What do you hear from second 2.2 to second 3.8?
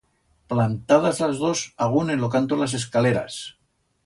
lo canto las escaleras.